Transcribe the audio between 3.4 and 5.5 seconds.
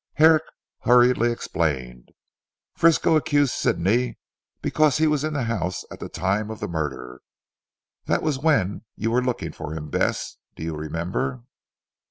Sidney because he was in the